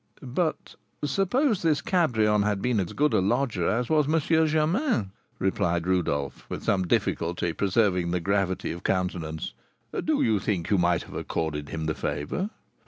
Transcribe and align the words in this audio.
"But, 0.23 0.73
supposing 1.05 1.69
this 1.69 1.79
Cabrion 1.83 2.41
had 2.43 2.59
been 2.59 2.79
as 2.79 2.91
good 2.91 3.13
a 3.13 3.19
lodger 3.21 3.69
as 3.69 3.87
was 3.87 4.11
M. 4.11 4.19
Germain," 4.47 5.11
replied 5.37 5.85
Rodolph, 5.85 6.49
with 6.49 6.63
some 6.63 6.87
difficulty 6.87 7.53
preserving 7.53 8.09
the 8.09 8.19
gravity 8.19 8.71
of 8.71 8.81
countenance, 8.81 9.53
"do 10.03 10.23
you 10.23 10.39
think 10.39 10.71
you 10.71 10.79
might 10.79 11.03
have 11.03 11.13
accorded 11.13 11.69
him 11.69 11.85
the 11.85 11.93
favour?" 11.93 12.49